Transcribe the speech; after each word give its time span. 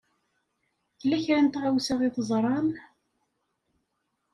Tella 0.97 1.17
kra 1.25 1.39
n 1.41 1.47
tɣawsa 1.49 1.95
i 2.07 2.09
teẓṛam? 2.15 2.69